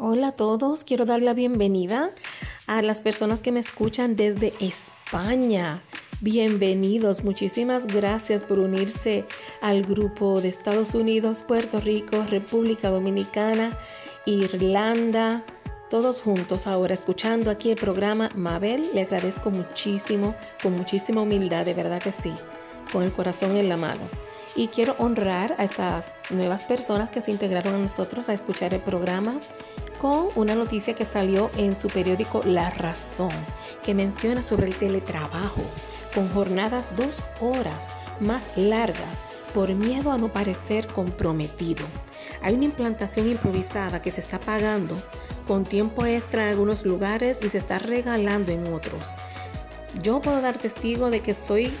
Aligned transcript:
Hola 0.00 0.28
a 0.28 0.32
todos, 0.32 0.84
quiero 0.84 1.06
dar 1.06 1.22
la 1.22 1.34
bienvenida 1.34 2.12
a 2.68 2.82
las 2.82 3.00
personas 3.00 3.42
que 3.42 3.50
me 3.50 3.58
escuchan 3.58 4.14
desde 4.14 4.52
España. 4.60 5.82
Bienvenidos, 6.20 7.24
muchísimas 7.24 7.88
gracias 7.88 8.42
por 8.42 8.60
unirse 8.60 9.24
al 9.60 9.82
grupo 9.82 10.40
de 10.40 10.50
Estados 10.50 10.94
Unidos, 10.94 11.42
Puerto 11.42 11.80
Rico, 11.80 12.22
República 12.30 12.90
Dominicana, 12.90 13.76
Irlanda, 14.24 15.42
todos 15.90 16.22
juntos 16.22 16.68
ahora 16.68 16.94
escuchando 16.94 17.50
aquí 17.50 17.72
el 17.72 17.76
programa 17.76 18.28
Mabel. 18.36 18.86
Le 18.94 19.02
agradezco 19.02 19.50
muchísimo, 19.50 20.36
con 20.62 20.74
muchísima 20.74 21.22
humildad, 21.22 21.64
de 21.64 21.74
verdad 21.74 22.00
que 22.00 22.12
sí, 22.12 22.32
con 22.92 23.02
el 23.02 23.10
corazón 23.10 23.56
en 23.56 23.68
la 23.68 23.76
mano. 23.76 24.02
Y 24.54 24.68
quiero 24.68 24.94
honrar 24.98 25.56
a 25.58 25.64
estas 25.64 26.18
nuevas 26.30 26.62
personas 26.62 27.10
que 27.10 27.20
se 27.20 27.32
integraron 27.32 27.74
a 27.74 27.78
nosotros 27.78 28.28
a 28.28 28.32
escuchar 28.32 28.74
el 28.74 28.80
programa 28.80 29.40
con 29.98 30.28
una 30.36 30.54
noticia 30.54 30.94
que 30.94 31.04
salió 31.04 31.50
en 31.56 31.74
su 31.74 31.88
periódico 31.88 32.42
La 32.44 32.70
Razón, 32.70 33.32
que 33.82 33.94
menciona 33.94 34.42
sobre 34.42 34.66
el 34.68 34.76
teletrabajo, 34.76 35.62
con 36.14 36.28
jornadas 36.30 36.96
dos 36.96 37.20
horas 37.40 37.90
más 38.20 38.46
largas 38.56 39.22
por 39.54 39.74
miedo 39.74 40.12
a 40.12 40.18
no 40.18 40.32
parecer 40.32 40.86
comprometido. 40.86 41.86
Hay 42.42 42.54
una 42.54 42.64
implantación 42.64 43.28
improvisada 43.28 44.00
que 44.00 44.10
se 44.10 44.20
está 44.20 44.38
pagando 44.38 44.96
con 45.46 45.64
tiempo 45.64 46.04
extra 46.04 46.44
en 46.44 46.50
algunos 46.50 46.84
lugares 46.84 47.40
y 47.42 47.48
se 47.48 47.58
está 47.58 47.78
regalando 47.78 48.52
en 48.52 48.72
otros. 48.72 49.14
Yo 50.02 50.20
puedo 50.20 50.40
dar 50.40 50.58
testigo 50.58 51.10
de 51.10 51.20
que 51.20 51.34
soy 51.34 51.72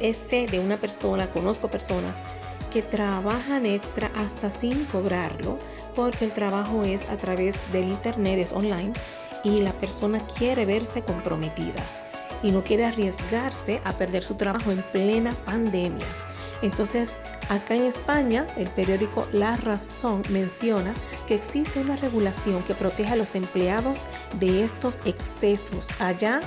ese 0.00 0.46
de 0.46 0.60
una 0.60 0.78
persona, 0.78 1.30
conozco 1.30 1.70
personas 1.70 2.22
que 2.70 2.82
trabajan 2.82 3.66
extra 3.66 4.10
hasta 4.16 4.50
sin 4.50 4.84
cobrarlo 4.86 5.58
porque 5.94 6.24
el 6.24 6.32
trabajo 6.32 6.84
es 6.84 7.10
a 7.10 7.16
través 7.16 7.70
del 7.72 7.88
internet, 7.88 8.38
es 8.38 8.52
online 8.52 8.92
y 9.42 9.60
la 9.60 9.72
persona 9.72 10.24
quiere 10.26 10.64
verse 10.64 11.02
comprometida 11.02 11.82
y 12.42 12.52
no 12.52 12.62
quiere 12.62 12.86
arriesgarse 12.86 13.80
a 13.84 13.92
perder 13.92 14.22
su 14.22 14.34
trabajo 14.34 14.70
en 14.70 14.82
plena 14.82 15.32
pandemia. 15.44 16.06
Entonces, 16.62 17.20
acá 17.48 17.74
en 17.74 17.84
España, 17.84 18.46
el 18.56 18.68
periódico 18.68 19.26
La 19.32 19.56
Razón 19.56 20.22
menciona 20.28 20.94
que 21.26 21.34
existe 21.34 21.80
una 21.80 21.96
regulación 21.96 22.62
que 22.62 22.74
protege 22.74 23.12
a 23.12 23.16
los 23.16 23.34
empleados 23.34 24.06
de 24.38 24.62
estos 24.62 25.00
excesos. 25.06 25.88
Allá 25.98 26.40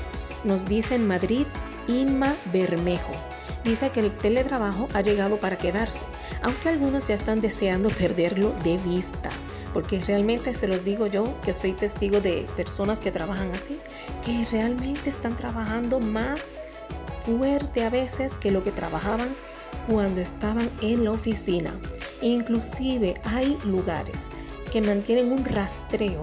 nos 0.43 0.65
dice 0.65 0.95
en 0.95 1.07
Madrid 1.07 1.47
Inma 1.87 2.35
Bermejo 2.51 3.32
dice 3.63 3.89
que 3.91 3.99
el 3.99 4.11
teletrabajo 4.11 4.89
ha 4.93 5.01
llegado 5.01 5.39
para 5.39 5.57
quedarse, 5.57 6.05
aunque 6.41 6.69
algunos 6.69 7.07
ya 7.07 7.15
están 7.15 7.41
deseando 7.41 7.89
perderlo 7.89 8.53
de 8.63 8.77
vista. 8.77 9.29
Porque 9.73 9.99
realmente 9.99 10.53
se 10.53 10.67
los 10.67 10.83
digo 10.83 11.07
yo, 11.07 11.39
que 11.41 11.53
soy 11.53 11.73
testigo 11.73 12.21
de 12.21 12.45
personas 12.55 12.99
que 12.99 13.11
trabajan 13.11 13.51
así, 13.51 13.79
que 14.23 14.45
realmente 14.51 15.09
están 15.09 15.35
trabajando 15.35 15.99
más 15.99 16.61
fuerte 17.25 17.83
a 17.83 17.89
veces 17.89 18.35
que 18.35 18.51
lo 18.51 18.63
que 18.63 18.71
trabajaban 18.71 19.35
cuando 19.87 20.21
estaban 20.21 20.69
en 20.81 21.03
la 21.03 21.11
oficina. 21.11 21.73
Inclusive 22.21 23.15
hay 23.23 23.57
lugares 23.65 24.27
que 24.71 24.81
mantienen 24.81 25.31
un 25.31 25.43
rastreo 25.43 26.21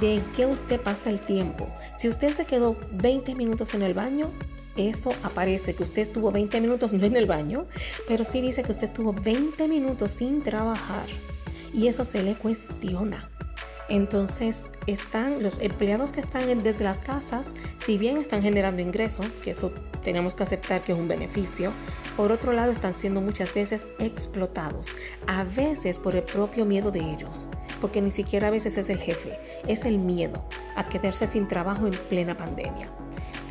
de 0.00 0.16
en 0.16 0.32
qué 0.32 0.46
usted 0.46 0.80
pasa 0.80 1.10
el 1.10 1.20
tiempo. 1.20 1.68
Si 1.96 2.08
usted 2.08 2.32
se 2.32 2.46
quedó 2.46 2.76
20 2.92 3.34
minutos 3.34 3.74
en 3.74 3.82
el 3.82 3.94
baño, 3.94 4.30
eso 4.76 5.12
aparece, 5.22 5.74
que 5.74 5.82
usted 5.82 6.02
estuvo 6.02 6.30
20 6.30 6.60
minutos 6.60 6.92
no 6.92 7.04
en 7.04 7.16
el 7.16 7.26
baño, 7.26 7.66
pero 8.08 8.24
sí 8.24 8.40
dice 8.40 8.62
que 8.62 8.72
usted 8.72 8.88
estuvo 8.88 9.12
20 9.12 9.68
minutos 9.68 10.12
sin 10.12 10.42
trabajar 10.42 11.06
y 11.72 11.88
eso 11.88 12.04
se 12.04 12.22
le 12.22 12.36
cuestiona. 12.36 13.30
Entonces, 13.88 14.64
están 14.86 15.42
los 15.42 15.60
empleados 15.60 16.12
que 16.12 16.20
están 16.20 16.62
desde 16.62 16.84
las 16.84 17.00
casas, 17.00 17.54
si 17.78 17.98
bien 17.98 18.16
están 18.16 18.42
generando 18.42 18.80
ingresos, 18.80 19.26
que 19.42 19.50
eso 19.50 19.72
tenemos 20.02 20.34
que 20.34 20.42
aceptar 20.42 20.82
que 20.82 20.92
es 20.92 20.98
un 20.98 21.08
beneficio, 21.08 21.72
por 22.16 22.32
otro 22.32 22.52
lado 22.52 22.70
están 22.70 22.94
siendo 22.94 23.20
muchas 23.20 23.54
veces 23.54 23.86
explotados, 23.98 24.94
a 25.26 25.44
veces 25.44 25.98
por 25.98 26.16
el 26.16 26.22
propio 26.22 26.64
miedo 26.64 26.90
de 26.90 27.00
ellos, 27.00 27.48
porque 27.80 28.00
ni 28.00 28.10
siquiera 28.10 28.48
a 28.48 28.50
veces 28.50 28.78
es 28.78 28.88
el 28.88 28.98
jefe, 28.98 29.38
es 29.66 29.84
el 29.84 29.98
miedo 29.98 30.46
a 30.76 30.88
quedarse 30.88 31.26
sin 31.26 31.46
trabajo 31.46 31.86
en 31.86 31.92
plena 31.92 32.36
pandemia. 32.36 32.88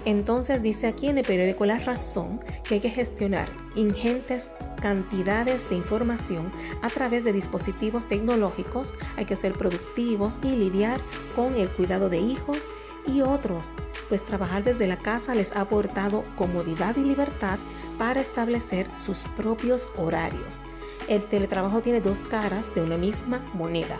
Entonces 0.05 0.61
dice 0.61 0.87
aquí 0.87 1.07
en 1.07 1.17
el 1.17 1.25
periódico 1.25 1.65
La 1.65 1.79
Razón 1.79 2.41
que 2.63 2.75
hay 2.75 2.79
que 2.81 2.89
gestionar 2.89 3.49
ingentes 3.75 4.49
cantidades 4.81 5.69
de 5.69 5.77
información 5.77 6.51
a 6.81 6.89
través 6.89 7.23
de 7.23 7.31
dispositivos 7.31 8.07
tecnológicos, 8.07 8.93
hay 9.15 9.25
que 9.25 9.37
ser 9.37 9.53
productivos 9.53 10.39
y 10.43 10.55
lidiar 10.57 10.99
con 11.35 11.55
el 11.55 11.69
cuidado 11.69 12.09
de 12.09 12.19
hijos 12.19 12.69
y 13.07 13.21
otros, 13.21 13.75
pues 14.09 14.23
trabajar 14.25 14.63
desde 14.63 14.87
la 14.87 14.99
casa 14.99 15.35
les 15.35 15.55
ha 15.55 15.61
aportado 15.61 16.23
comodidad 16.35 16.95
y 16.97 17.03
libertad 17.03 17.57
para 17.97 18.21
establecer 18.21 18.87
sus 18.97 19.19
propios 19.37 19.89
horarios. 19.97 20.65
El 21.07 21.25
teletrabajo 21.25 21.81
tiene 21.81 22.01
dos 22.01 22.19
caras 22.23 22.75
de 22.75 22.81
una 22.81 22.97
misma 22.97 23.41
moneda. 23.53 23.97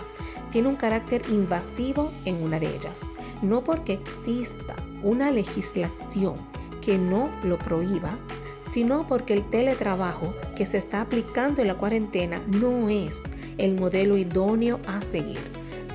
Tiene 0.52 0.68
un 0.68 0.76
carácter 0.76 1.24
invasivo 1.30 2.12
en 2.26 2.42
una 2.44 2.60
de 2.60 2.76
ellas, 2.76 3.02
no 3.42 3.64
porque 3.64 3.94
exista 3.94 4.76
una 5.04 5.32
legislación 5.32 6.36
que 6.82 6.98
no 6.98 7.30
lo 7.44 7.58
prohíba, 7.58 8.18
sino 8.62 9.08
porque 9.08 9.34
el 9.34 9.50
teletrabajo 9.50 10.34
que 10.56 10.66
se 10.66 10.78
está 10.78 11.02
aplicando 11.02 11.62
en 11.62 11.68
la 11.68 11.76
cuarentena 11.76 12.42
no 12.48 12.90
es 12.90 13.22
el 13.58 13.76
modelo 13.76 14.18
idóneo 14.18 14.80
a 14.88 15.02
seguir. 15.02 15.40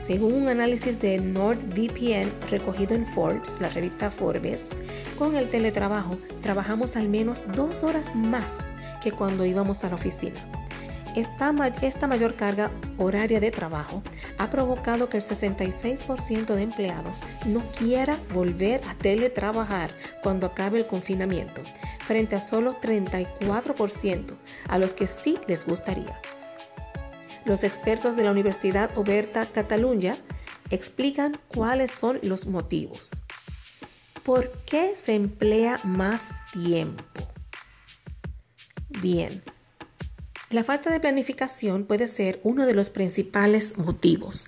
Según 0.06 0.32
un 0.32 0.48
análisis 0.48 1.00
de 1.00 1.18
NordVPN 1.18 2.32
recogido 2.50 2.94
en 2.94 3.04
Forbes, 3.04 3.60
la 3.60 3.68
revista 3.68 4.10
Forbes, 4.10 4.68
con 5.18 5.36
el 5.36 5.50
teletrabajo 5.50 6.16
trabajamos 6.40 6.96
al 6.96 7.08
menos 7.08 7.42
dos 7.54 7.82
horas 7.82 8.14
más 8.14 8.56
que 9.02 9.12
cuando 9.12 9.44
íbamos 9.44 9.84
a 9.84 9.90
la 9.90 9.96
oficina. 9.96 10.57
Esta, 11.14 11.52
mayor 12.06 12.36
carga 12.36 12.70
horaria 12.96 13.40
de 13.40 13.50
trabajo 13.50 14.02
ha 14.38 14.50
provocado 14.50 15.08
que 15.08 15.16
el 15.16 15.22
66% 15.22 16.54
de 16.54 16.62
empleados 16.62 17.22
no 17.46 17.62
quiera 17.72 18.16
volver 18.32 18.82
a 18.88 18.94
teletrabajar 18.94 19.90
cuando 20.22 20.46
acabe 20.46 20.78
el 20.78 20.86
confinamiento, 20.86 21.62
frente 22.04 22.36
a 22.36 22.40
solo 22.40 22.80
34% 22.80 24.36
a 24.68 24.78
los 24.78 24.94
que 24.94 25.06
sí 25.06 25.38
les 25.46 25.66
gustaría. 25.66 26.20
Los 27.44 27.64
expertos 27.64 28.14
de 28.14 28.24
la 28.24 28.30
Universidad 28.30 28.96
Oberta 28.96 29.46
Catalunya 29.46 30.16
explican 30.70 31.38
cuáles 31.48 31.90
son 31.90 32.18
los 32.22 32.46
motivos. 32.46 33.10
¿Por 34.22 34.50
qué 34.66 34.94
se 34.96 35.14
emplea 35.14 35.80
más 35.84 36.32
tiempo? 36.52 37.02
Bien, 39.00 39.42
la 40.50 40.64
falta 40.64 40.90
de 40.90 41.00
planificación 41.00 41.84
puede 41.84 42.08
ser 42.08 42.40
uno 42.42 42.64
de 42.64 42.74
los 42.74 42.88
principales 42.88 43.76
motivos. 43.76 44.46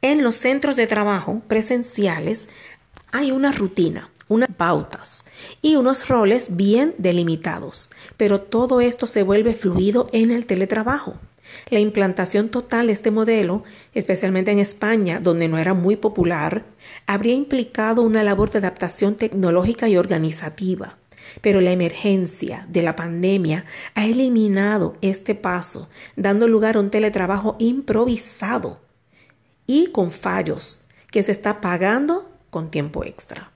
En 0.00 0.24
los 0.24 0.34
centros 0.34 0.74
de 0.76 0.88
trabajo 0.88 1.42
presenciales 1.46 2.48
hay 3.12 3.30
una 3.30 3.52
rutina, 3.52 4.10
unas 4.28 4.50
pautas 4.50 5.26
y 5.60 5.76
unos 5.76 6.08
roles 6.08 6.56
bien 6.56 6.94
delimitados, 6.98 7.90
pero 8.16 8.40
todo 8.40 8.80
esto 8.80 9.06
se 9.06 9.22
vuelve 9.22 9.54
fluido 9.54 10.08
en 10.12 10.32
el 10.32 10.46
teletrabajo. 10.46 11.14
La 11.70 11.78
implantación 11.78 12.48
total 12.48 12.88
de 12.88 12.94
este 12.94 13.10
modelo, 13.10 13.62
especialmente 13.94 14.50
en 14.50 14.58
España, 14.58 15.20
donde 15.20 15.48
no 15.48 15.58
era 15.58 15.74
muy 15.74 15.96
popular, 15.96 16.64
habría 17.06 17.34
implicado 17.34 18.02
una 18.02 18.24
labor 18.24 18.50
de 18.50 18.58
adaptación 18.58 19.14
tecnológica 19.14 19.88
y 19.88 19.96
organizativa. 19.96 20.96
Pero 21.40 21.60
la 21.60 21.72
emergencia 21.72 22.66
de 22.68 22.82
la 22.82 22.96
pandemia 22.96 23.64
ha 23.94 24.06
eliminado 24.06 24.96
este 25.02 25.34
paso, 25.34 25.88
dando 26.16 26.48
lugar 26.48 26.76
a 26.76 26.80
un 26.80 26.90
teletrabajo 26.90 27.56
improvisado 27.58 28.80
y 29.66 29.88
con 29.88 30.12
fallos 30.12 30.86
que 31.10 31.22
se 31.22 31.32
está 31.32 31.60
pagando 31.60 32.30
con 32.50 32.70
tiempo 32.70 33.04
extra. 33.04 33.50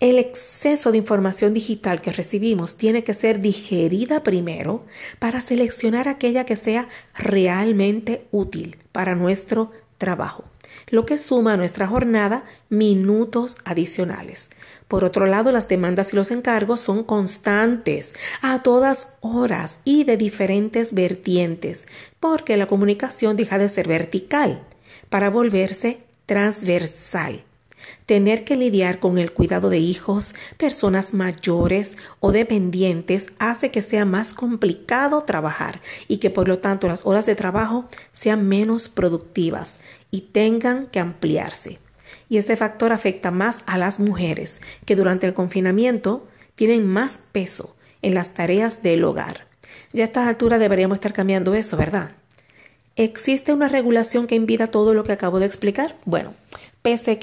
El 0.00 0.18
exceso 0.18 0.92
de 0.92 0.98
información 0.98 1.52
digital 1.52 2.00
que 2.00 2.10
recibimos 2.10 2.76
tiene 2.76 3.04
que 3.04 3.12
ser 3.12 3.40
digerida 3.40 4.22
primero 4.22 4.86
para 5.18 5.42
seleccionar 5.42 6.08
aquella 6.08 6.46
que 6.46 6.56
sea 6.56 6.88
realmente 7.14 8.26
útil 8.30 8.78
para 8.92 9.14
nuestro 9.14 9.72
trabajo 9.98 10.44
lo 10.88 11.06
que 11.06 11.18
suma 11.18 11.54
a 11.54 11.56
nuestra 11.56 11.86
jornada 11.86 12.44
minutos 12.68 13.58
adicionales. 13.64 14.50
Por 14.88 15.04
otro 15.04 15.26
lado, 15.26 15.52
las 15.52 15.68
demandas 15.68 16.12
y 16.12 16.16
los 16.16 16.30
encargos 16.30 16.80
son 16.80 17.04
constantes, 17.04 18.14
a 18.42 18.62
todas 18.62 19.14
horas 19.20 19.80
y 19.84 20.04
de 20.04 20.16
diferentes 20.16 20.94
vertientes, 20.94 21.86
porque 22.18 22.56
la 22.56 22.66
comunicación 22.66 23.36
deja 23.36 23.58
de 23.58 23.68
ser 23.68 23.86
vertical 23.86 24.62
para 25.08 25.30
volverse 25.30 25.98
transversal. 26.26 27.44
tener 28.06 28.44
que 28.44 28.56
lidiar 28.56 28.98
con 28.98 29.18
el 29.18 29.32
cuidado 29.32 29.70
de 29.70 29.78
hijos, 29.78 30.34
personas 30.58 31.14
mayores 31.14 31.96
o 32.20 32.30
dependientes 32.30 33.28
hace 33.38 33.70
que 33.70 33.82
sea 33.82 34.04
más 34.04 34.34
complicado 34.34 35.22
trabajar 35.22 35.80
y 36.08 36.18
que 36.18 36.28
por 36.28 36.46
lo 36.46 36.58
tanto 36.58 36.88
las 36.88 37.06
horas 37.06 37.26
de 37.26 37.36
trabajo 37.36 37.88
sean 38.12 38.46
menos 38.46 38.88
productivas 38.88 39.80
y 40.10 40.22
tengan 40.32 40.86
que 40.86 41.00
ampliarse. 41.00 41.78
Y 42.28 42.38
este 42.38 42.56
factor 42.56 42.92
afecta 42.92 43.30
más 43.30 43.62
a 43.66 43.78
las 43.78 44.00
mujeres 44.00 44.60
que 44.84 44.96
durante 44.96 45.26
el 45.26 45.34
confinamiento 45.34 46.28
tienen 46.54 46.86
más 46.86 47.18
peso 47.32 47.76
en 48.02 48.14
las 48.14 48.34
tareas 48.34 48.82
del 48.82 49.04
hogar. 49.04 49.46
Ya 49.92 50.04
a 50.04 50.06
estas 50.06 50.28
alturas 50.28 50.60
deberíamos 50.60 50.96
estar 50.96 51.12
cambiando 51.12 51.54
eso, 51.54 51.76
¿verdad? 51.76 52.12
¿Existe 52.96 53.52
una 53.52 53.68
regulación 53.68 54.26
que 54.26 54.34
impida 54.34 54.66
todo 54.68 54.94
lo 54.94 55.04
que 55.04 55.12
acabo 55.12 55.40
de 55.40 55.46
explicar? 55.46 55.96
Bueno, 56.04 56.34
pese 56.82 57.18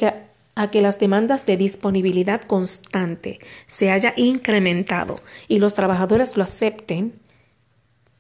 a 0.56 0.72
que 0.72 0.82
las 0.82 1.00
demandas 1.00 1.46
de 1.46 1.56
disponibilidad 1.56 2.42
constante 2.42 3.40
se 3.68 3.92
haya 3.92 4.14
incrementado 4.18 5.18
y 5.48 5.60
los 5.60 5.76
trabajadores 5.76 6.36
lo 6.36 6.44
acepten, 6.44 7.14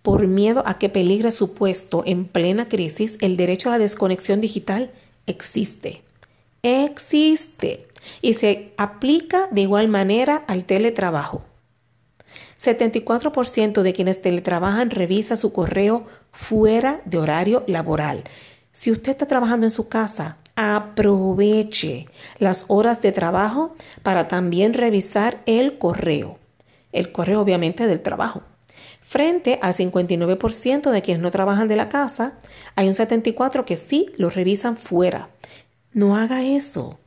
por 0.08 0.26
miedo 0.26 0.64
a 0.66 0.78
que 0.80 0.88
peligre 0.88 1.34
su 1.34 1.54
puesto 1.54 2.02
en 2.06 2.24
plena 2.24 2.70
crisis, 2.70 3.18
el 3.20 3.36
derecho 3.36 3.68
a 3.68 3.74
la 3.74 3.80
desconexión 3.80 4.40
digital 4.40 4.90
existe. 5.26 6.02
Existe 6.64 7.86
y 8.22 8.36
se 8.36 8.72
aplica 8.78 9.50
de 9.52 9.60
igual 9.60 9.90
manera 9.90 10.46
al 10.48 10.64
teletrabajo. 10.64 11.44
74% 12.58 13.82
de 13.82 13.92
quienes 13.92 14.22
teletrabajan 14.22 14.92
revisa 14.92 15.36
su 15.36 15.52
correo 15.52 16.06
fuera 16.32 17.02
de 17.04 17.18
horario 17.18 17.66
laboral. 17.68 18.24
Si 18.72 18.92
usted 18.92 19.12
está 19.12 19.26
trabajando 19.26 19.68
en 19.68 19.72
su 19.72 19.90
casa, 19.90 20.38
aproveche 20.56 22.08
las 22.40 22.64
horas 22.70 23.02
de 23.02 23.12
trabajo 23.12 23.76
para 24.04 24.30
también 24.30 24.74
revisar 24.74 25.42
el 25.46 25.78
correo. 25.78 26.40
El 26.94 27.12
correo 27.12 27.42
obviamente 27.42 27.88
del 27.88 28.00
trabajo. 28.00 28.44
Frente 29.08 29.58
al 29.62 29.74
59% 29.74 30.92
de 30.92 31.02
quienes 31.02 31.24
no 31.24 31.32
trabajan 31.32 31.70
de 31.70 31.78
la 31.78 31.88
casa, 31.88 32.34
hay 32.76 32.90
un 32.90 32.94
74% 32.94 33.64
que 33.64 33.78
sí 33.78 34.12
lo 34.18 34.30
revisan 34.30 34.76
fuera. 34.76 35.30
No 35.94 36.18
haga 36.18 36.44
eso. 36.44 37.00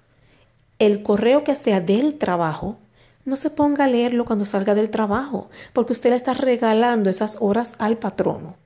El 0.79 1.03
correo 1.03 1.45
que 1.45 1.55
sea 1.57 1.83
del 1.83 2.17
trabajo 2.17 2.79
no 3.27 3.37
se 3.37 3.51
ponga 3.51 3.85
a 3.85 3.89
leerlo 3.89 4.25
cuando 4.25 4.47
salga 4.47 4.75
del 4.75 4.89
trabajo, 4.89 5.51
porque 5.75 5.93
usted 5.93 6.09
le 6.09 6.17
está 6.17 6.33
regalando 6.33 7.11
esas 7.11 7.37
horas 7.41 7.75
al 7.79 7.99
patrono. 7.99 8.57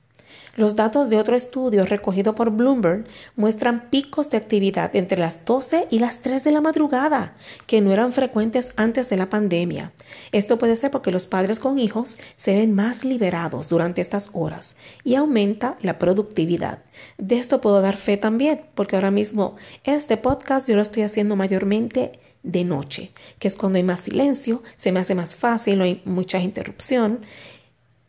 Los 0.55 0.77
datos 0.77 1.09
de 1.09 1.17
otro 1.17 1.35
estudio 1.35 1.85
recogido 1.85 2.33
por 2.33 2.49
Bloomberg 2.49 3.03
muestran 3.35 3.89
picos 3.89 4.29
de 4.29 4.37
actividad 4.37 4.95
entre 4.95 5.17
las 5.17 5.43
12 5.43 5.87
y 5.91 5.99
las 5.99 6.21
3 6.21 6.45
de 6.45 6.51
la 6.51 6.61
madrugada, 6.61 7.35
que 7.67 7.81
no 7.81 7.91
eran 7.91 8.13
frecuentes 8.13 8.71
antes 8.77 9.09
de 9.09 9.17
la 9.17 9.29
pandemia. 9.29 9.91
Esto 10.31 10.57
puede 10.57 10.77
ser 10.77 10.91
porque 10.91 11.11
los 11.11 11.27
padres 11.27 11.59
con 11.59 11.77
hijos 11.77 12.17
se 12.37 12.55
ven 12.55 12.73
más 12.73 13.03
liberados 13.03 13.67
durante 13.67 13.99
estas 13.99 14.29
horas 14.31 14.77
y 15.03 15.15
aumenta 15.15 15.75
la 15.81 15.99
productividad. 15.99 16.79
De 17.17 17.37
esto 17.37 17.59
puedo 17.59 17.81
dar 17.81 17.97
fe 17.97 18.15
también, 18.15 18.61
porque 18.75 18.95
ahora 18.95 19.11
mismo 19.11 19.57
este 19.83 20.15
podcast 20.15 20.69
yo 20.69 20.77
lo 20.77 20.81
estoy 20.81 21.03
haciendo 21.03 21.35
mayormente 21.35 22.13
de 22.43 22.63
noche, 22.63 23.11
que 23.39 23.47
es 23.47 23.57
cuando 23.57 23.77
hay 23.77 23.83
más 23.83 24.01
silencio, 24.01 24.61
se 24.77 24.91
me 24.91 24.99
hace 24.99 25.15
más 25.15 25.35
fácil, 25.35 25.79
no 25.79 25.83
hay 25.83 26.01
mucha 26.05 26.39
interrupción. 26.39 27.19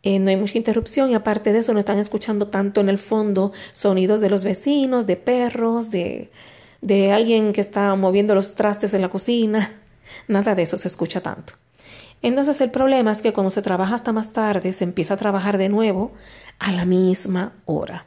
Eh, 0.03 0.19
no 0.19 0.29
hay 0.29 0.37
mucha 0.37 0.57
interrupción 0.57 1.09
y 1.09 1.15
aparte 1.15 1.53
de 1.53 1.59
eso 1.59 1.73
no 1.73 1.79
están 1.79 1.97
escuchando 1.97 2.47
tanto 2.47 2.81
en 2.81 2.89
el 2.89 2.97
fondo 2.97 3.51
sonidos 3.73 4.21
de 4.21 4.29
los 4.29 4.43
vecinos, 4.43 5.07
de 5.07 5.15
perros, 5.15 5.91
de, 5.91 6.31
de 6.81 7.11
alguien 7.11 7.51
que 7.53 7.61
está 7.61 7.93
moviendo 7.95 8.35
los 8.35 8.55
trastes 8.55 8.93
en 8.93 9.01
la 9.01 9.09
cocina. 9.09 9.71
Nada 10.27 10.55
de 10.55 10.63
eso 10.63 10.77
se 10.77 10.87
escucha 10.87 11.21
tanto. 11.21 11.53
Entonces 12.21 12.61
el 12.61 12.71
problema 12.71 13.11
es 13.11 13.21
que 13.21 13.33
cuando 13.33 13.51
se 13.51 13.61
trabaja 13.61 13.95
hasta 13.95 14.11
más 14.11 14.33
tarde, 14.33 14.73
se 14.73 14.83
empieza 14.83 15.15
a 15.15 15.17
trabajar 15.17 15.57
de 15.57 15.69
nuevo 15.69 16.11
a 16.59 16.71
la 16.71 16.85
misma 16.85 17.53
hora. 17.65 18.05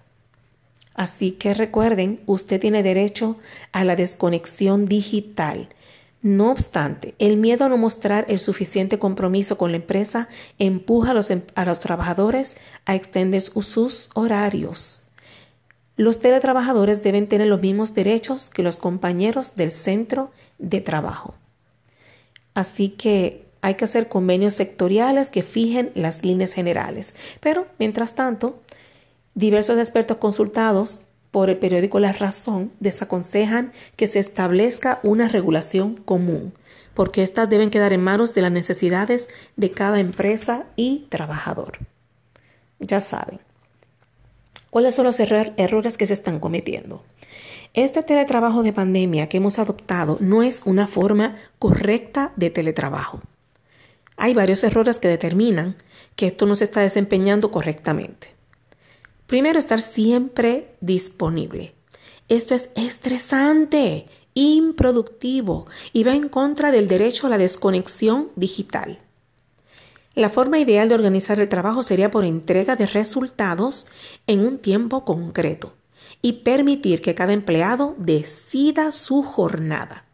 Así 0.95 1.33
que 1.33 1.55
recuerden, 1.55 2.21
usted 2.27 2.61
tiene 2.61 2.83
derecho 2.83 3.37
a 3.73 3.85
la 3.85 3.97
desconexión 3.97 4.87
digital 4.87 5.69
no 6.23 6.51
obstante, 6.51 7.15
el 7.19 7.39
miedo 7.39 7.65
a 7.65 7.69
no 7.71 7.79
mostrar 7.79 8.27
el 8.29 8.39
suficiente 8.39 8.99
compromiso 8.99 9.57
con 9.57 9.71
la 9.71 9.79
empresa 9.79 10.29
empuja 10.59 11.13
a 11.13 11.15
los, 11.15 11.31
em, 11.31 11.43
a 11.55 11.65
los 11.65 11.81
trabajadores 11.81 12.57
a 12.85 12.95
extender 12.95 13.41
sus 13.41 14.11
horarios. 14.15 15.05
Los 15.97 16.21
teletrabajadores 16.21 17.03
deben 17.03 17.27
tener 17.27 17.47
los 17.49 17.61
mismos 17.61 17.95
derechos 17.95 18.51
que 18.51 18.63
los 18.63 18.79
compañeros 18.79 19.57
del 19.57 19.71
centro 19.71 20.31
de 20.59 20.81
trabajo. 20.81 21.35
Así 22.55 22.91
que 22.91 23.47
hay 23.63 23.75
que 23.75 23.85
hacer 23.85 24.09
convenios 24.09 24.55
sectoriales 24.55 25.31
que 25.31 25.43
fijen 25.43 25.91
las 25.95 26.25
líneas 26.25 26.53
generales. 26.53 27.15
Pero, 27.41 27.67
mientras 27.79 28.15
tanto, 28.15 28.61
diversos 29.35 29.79
expertos 29.79 30.19
consultados 30.19 31.03
por 31.31 31.51
el 31.51 31.59
periódico 31.59 32.01
La 32.01 32.13
Razón 32.13 32.73
desaconsejan 32.81 33.73
que 33.97 34.07
se 34.07 34.19
establezca 34.19 35.01
una 35.03 35.29
regulación 35.29 35.97
común, 35.97 36.53
porque 36.95 37.23
éstas 37.23 37.49
deben 37.49 37.71
quedar 37.71 37.93
en 37.93 38.03
manos 38.03 38.35
de 38.35 38.43
las 38.43 38.53
necesidades 38.53 39.29
de 39.57 39.71
cada 39.71 40.01
empresa 40.01 40.65
y 40.77 41.07
trabajador. 41.09 41.79
Ya 42.79 43.01
saben. 43.01 43.39
¿Cuáles 44.71 44.95
son 44.95 45.05
los 45.05 45.19
errores 45.21 45.97
que 45.97 46.07
se 46.07 46.15
están 46.15 46.39
cometiendo? 46.39 47.03
Este 47.75 48.03
teletrabajo 48.03 48.63
de 48.63 48.73
pandemia 48.73 49.29
que 49.29 49.37
hemos 49.37 49.59
adoptado 49.59 50.17
no 50.21 50.43
es 50.43 50.63
una 50.65 50.89
forma 50.89 51.37
correcta 51.59 52.33
de 52.37 52.51
teletrabajo. 52.51 53.21
Hay 54.17 54.35
varios 54.35 54.65
errores 54.65 54.99
que 54.99 55.09
determinan 55.09 55.77
que 56.17 56.27
esto 56.27 56.47
no 56.47 56.57
se 56.57 56.65
está 56.65 56.81
desempeñando 56.81 57.51
correctamente. 57.51 58.40
Primero, 59.31 59.61
estar 59.61 59.81
siempre 59.81 60.75
disponible. 60.81 61.73
Esto 62.29 62.57
es 62.57 62.71
estresante, 62.75 64.07
improductivo 64.35 65.69
y 65.93 66.03
va 66.03 66.17
en 66.17 66.29
contra 66.29 66.73
del 66.73 66.89
derecho 66.89 67.29
a 67.29 67.31
la 67.31 67.39
desconexión 67.39 68.31
digital. 68.35 68.99
La 70.17 70.31
forma 70.31 70.59
ideal 70.59 70.89
de 70.89 70.97
organizar 70.97 71.39
el 71.39 71.49
trabajo 71.49 71.85
sería 71.85 72.11
por 72.11 72.25
entrega 72.25 72.75
de 72.75 72.89
resultados 72.89 73.87
en 74.27 74.45
un 74.45 74.59
tiempo 74.59 75.05
concreto 75.05 75.75
y 76.23 76.33
permitir 76.33 77.01
que 77.01 77.15
cada 77.15 77.33
empleado 77.33 77.95
decida 77.99 78.91
su 78.91 79.23
jornada. 79.23 80.07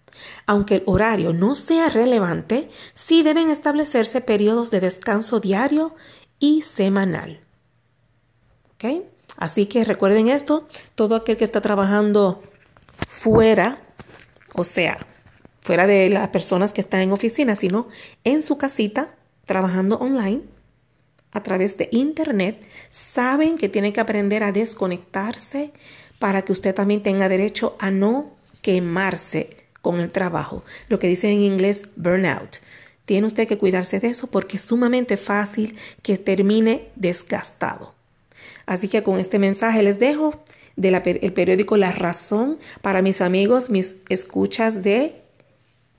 Aunque 0.44 0.74
el 0.74 0.82
horario 0.84 1.32
no 1.32 1.54
sea 1.54 1.88
relevante, 1.88 2.68
sí 2.92 3.22
deben 3.22 3.48
establecerse 3.48 4.20
periodos 4.20 4.70
de 4.70 4.80
descanso 4.80 5.40
diario 5.40 5.94
y 6.38 6.60
semanal. 6.60 7.45
Así 9.36 9.66
que 9.66 9.84
recuerden 9.84 10.28
esto, 10.28 10.66
todo 10.94 11.16
aquel 11.16 11.36
que 11.36 11.44
está 11.44 11.60
trabajando 11.60 12.42
fuera, 13.08 13.78
o 14.54 14.64
sea, 14.64 14.98
fuera 15.60 15.86
de 15.86 16.08
las 16.10 16.28
personas 16.28 16.72
que 16.72 16.80
están 16.80 17.00
en 17.00 17.12
oficina, 17.12 17.56
sino 17.56 17.88
en 18.24 18.42
su 18.42 18.56
casita, 18.56 19.14
trabajando 19.44 19.96
online, 19.98 20.42
a 21.32 21.42
través 21.42 21.76
de 21.76 21.88
internet, 21.92 22.64
saben 22.88 23.58
que 23.58 23.68
tienen 23.68 23.92
que 23.92 24.00
aprender 24.00 24.42
a 24.42 24.52
desconectarse 24.52 25.72
para 26.18 26.42
que 26.42 26.52
usted 26.52 26.74
también 26.74 27.02
tenga 27.02 27.28
derecho 27.28 27.76
a 27.78 27.90
no 27.90 28.32
quemarse 28.62 29.56
con 29.82 30.00
el 30.00 30.10
trabajo, 30.10 30.64
lo 30.88 30.98
que 30.98 31.08
dice 31.08 31.30
en 31.30 31.40
inglés 31.40 31.90
burnout. 31.96 32.56
Tiene 33.04 33.26
usted 33.26 33.46
que 33.46 33.58
cuidarse 33.58 34.00
de 34.00 34.08
eso 34.08 34.28
porque 34.28 34.56
es 34.56 34.62
sumamente 34.62 35.16
fácil 35.16 35.76
que 36.02 36.16
termine 36.16 36.88
desgastado. 36.96 37.95
Así 38.66 38.88
que 38.88 39.02
con 39.02 39.18
este 39.18 39.38
mensaje 39.38 39.82
les 39.82 39.98
dejo 39.98 40.42
del 40.76 41.00
periódico 41.32 41.76
La 41.76 41.92
Razón 41.92 42.58
para 42.82 43.00
mis 43.00 43.20
amigos, 43.20 43.70
mis 43.70 43.96
escuchas 44.08 44.82
de 44.82 45.14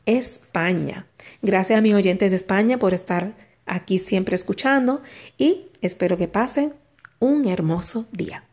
España. 0.05 1.07
Gracias 1.41 1.79
a 1.79 1.81
mis 1.81 1.93
oyentes 1.93 2.29
de 2.29 2.36
España 2.36 2.77
por 2.77 2.93
estar 2.93 3.33
aquí 3.65 4.00
siempre 4.00 4.36
escuchando 4.36 5.01
y 5.38 5.67
espero 5.81 6.17
que 6.17 6.27
pasen 6.27 6.74
un 7.19 7.47
hermoso 7.47 8.05
día. 8.12 8.46